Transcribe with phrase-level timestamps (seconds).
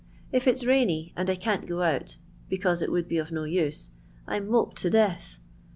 [0.31, 2.17] "If it 's rainy, and I can't go mt,
[2.49, 3.91] because it would be of no use,
[4.25, 5.37] I 'm moped to death.